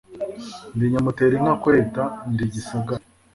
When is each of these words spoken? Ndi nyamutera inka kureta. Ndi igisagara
Ndi 0.75 0.85
nyamutera 0.91 1.33
inka 1.37 1.53
kureta. 1.61 2.03
Ndi 2.31 2.41
igisagara 2.47 3.03